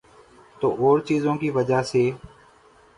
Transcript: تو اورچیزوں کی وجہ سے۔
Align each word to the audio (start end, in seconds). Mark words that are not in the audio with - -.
تو 0.61 0.67
اورچیزوں 0.79 1.35
کی 1.35 1.49
وجہ 1.49 1.81
سے۔ 1.81 2.11